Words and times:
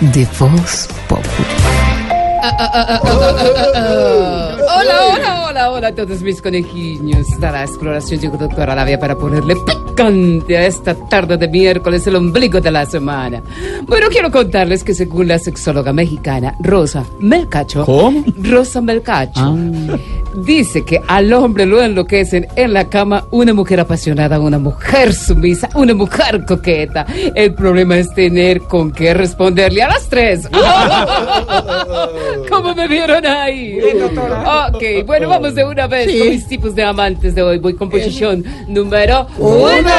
De 0.00 0.26
voz 0.38 0.88
Populi. 1.08 1.24
Hola, 4.66 4.98
hola, 5.12 5.44
hola, 5.46 5.70
hola 5.70 5.88
a 5.88 5.94
todos 5.94 6.20
mis 6.20 6.42
conejillos. 6.42 7.26
Da 7.38 7.50
la 7.52 7.62
exploración 7.62 8.20
llegó 8.20 8.36
doctora 8.36 8.74
Lavia 8.74 8.98
para 8.98 9.16
ponerle 9.16 9.54
picante 9.64 10.56
a 10.58 10.66
esta 10.66 10.94
tarde 10.94 11.36
de 11.36 11.48
miércoles, 11.48 12.06
el 12.06 12.16
ombligo 12.16 12.60
de 12.60 12.70
la 12.70 12.84
semana. 12.86 13.42
Bueno, 13.86 14.08
quiero 14.10 14.30
contarles 14.30 14.84
que 14.84 14.94
según 14.94 15.28
la 15.28 15.38
sexóloga 15.38 15.92
mexicana 15.92 16.54
Rosa 16.60 17.04
Melcacho, 17.20 17.84
¿Cómo? 17.86 18.24
Rosa 18.42 18.80
Melcacho, 18.80 19.56
dice 20.36 20.84
que 20.84 21.00
al 21.06 21.32
hombre 21.32 21.66
lo 21.66 21.82
enloquecen 21.82 22.46
en 22.56 22.72
la 22.72 22.88
cama 22.88 23.26
una 23.30 23.54
mujer 23.54 23.80
apasionada, 23.80 24.40
una 24.40 24.58
mujer 24.58 25.12
sumisa, 25.12 25.68
una 25.74 25.94
mujer 25.94 26.44
coqueta. 26.46 27.06
El 27.34 27.54
problema 27.54 27.96
es 27.98 28.12
tener 28.14 28.60
con 28.60 28.92
qué 28.92 29.14
responderle 29.14 29.82
a 29.82 29.88
las 29.88 30.08
tres. 30.08 30.48
¿Cómo 32.50 32.74
me 32.74 32.88
vieron 32.88 33.24
ahí? 33.26 33.78
Ok, 34.72 35.06
bueno, 35.06 35.28
vamos 35.28 35.54
de 35.54 35.64
una 35.64 35.86
vez 35.86 36.06
con 36.18 36.28
mis 36.28 36.46
tipos 36.46 36.74
de 36.74 36.82
amantes 36.82 37.34
de 37.34 37.42
hoy. 37.42 37.58
Voy 37.58 37.74
con 37.74 37.90
posición 37.90 38.44
número 38.68 39.26
uno. 39.38 39.90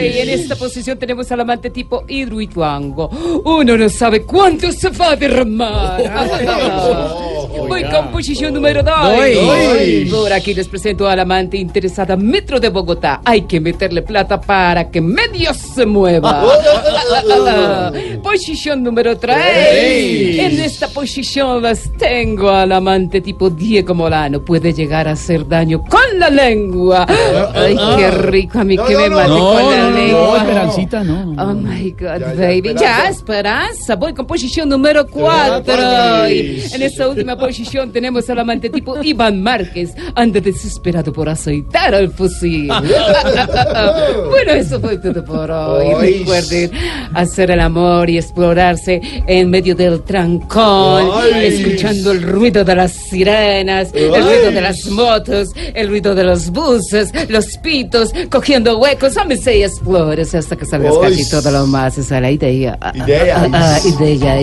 Y 0.00 0.18
en 0.18 0.28
esta 0.30 0.56
posición 0.56 0.98
tenemos 0.98 1.30
al 1.32 1.40
amante 1.40 1.70
tipo 1.70 2.04
hidroituango. 2.08 3.08
Uno 3.44 3.76
no 3.76 3.88
sabe 3.88 4.22
cuánto 4.22 4.70
se 4.72 4.90
va 4.90 5.12
a 5.12 5.16
derramar. 5.16 6.02
Voy 7.56 7.84
con 7.84 8.10
posición 8.12 8.54
número 8.54 8.82
dos. 8.82 8.94
Doy. 9.02 10.08
Por 10.10 10.32
aquí 10.32 10.54
les 10.54 10.68
presento 10.68 11.08
al 11.08 11.20
amante 11.20 11.56
interesada 11.56 12.16
Metro 12.16 12.60
de 12.60 12.68
Bogotá. 12.68 13.20
Hay 13.24 13.42
que 13.42 13.60
meterle 13.60 14.02
plata 14.02 14.40
para 14.40 14.90
que 14.90 15.00
medio 15.00 15.52
se 15.54 15.86
mueva. 15.86 16.44
posición 18.22 18.82
número 18.82 19.16
tres. 19.16 19.36
Ey. 19.36 20.40
En 20.40 20.60
esta 20.60 20.88
posición 20.88 21.62
las 21.62 21.90
tengo 21.98 22.50
al 22.50 22.72
amante 22.72 23.20
tipo 23.20 23.50
Diego 23.50 23.94
Molano. 23.94 24.44
Puede 24.44 24.72
llegar 24.72 25.08
a 25.08 25.12
hacer 25.12 25.46
daño 25.46 25.82
con 25.84 26.18
la 26.18 26.30
lengua. 26.30 27.06
Ay, 27.54 27.76
qué 27.96 28.10
rico 28.10 28.60
a 28.60 28.64
mí 28.64 28.76
que 28.76 28.96
me 28.96 29.10
mate 29.10 29.28
con 29.28 29.70
la 29.70 29.90
lengua. 29.90 30.38
Esperancita, 30.38 31.04
no. 31.04 31.34
Oh 31.42 31.54
my 31.54 31.90
God, 31.92 32.36
baby. 32.36 32.74
Ya, 32.78 33.08
Esperanza. 33.08 33.96
Voy 33.96 34.12
con 34.14 34.26
posición 34.26 34.68
número 34.68 35.06
4. 35.06 35.74
Ay. 35.76 36.64
En 36.72 36.82
esta 36.82 37.08
última 37.08 37.36
posición 37.36 37.45
tenemos 37.92 38.28
al 38.30 38.38
amante 38.38 38.70
tipo 38.70 39.02
Iván 39.02 39.42
Márquez. 39.42 39.94
Anda 40.14 40.40
desesperado 40.40 41.12
por 41.12 41.28
aceitar 41.28 41.94
al 41.94 42.10
fusil. 42.10 42.68
bueno, 44.28 44.52
eso 44.52 44.80
fue 44.80 44.98
todo 44.98 45.24
por 45.24 45.50
hoy. 45.50 46.18
Recuerden 46.18 46.70
hacer 47.14 47.50
el 47.50 47.60
amor 47.60 48.10
y 48.10 48.18
explorarse 48.18 49.00
en 49.26 49.50
medio 49.50 49.74
del 49.74 50.02
trancón, 50.02 51.10
escuchando 51.36 52.12
el 52.12 52.22
ruido 52.22 52.64
de 52.64 52.74
las 52.74 52.92
sirenas, 52.92 53.90
el 53.94 54.08
ruido 54.08 54.50
de 54.50 54.60
las 54.60 54.86
motos, 54.86 55.48
el 55.74 55.88
ruido 55.88 56.14
de 56.14 56.24
los 56.24 56.50
buses, 56.50 57.12
los 57.28 57.56
pitos, 57.58 58.12
cogiendo 58.30 58.78
huecos, 58.78 59.16
ámese 59.16 59.58
y 59.58 59.62
explórese 59.62 60.38
hasta 60.38 60.56
que 60.56 60.66
salgas 60.66 60.96
casi 60.98 61.28
todo 61.28 61.50
lo 61.50 61.66
más. 61.66 61.98
Esa 61.98 62.16
es 62.16 62.22
la 62.22 62.30
idea. 62.30 62.78
Idea. 62.94 63.36
Ah, 63.36 63.48
ah, 63.52 63.78
ah, 63.82 63.88
idea, 63.88 64.40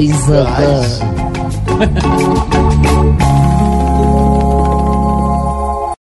Isabel. 1.82 3.34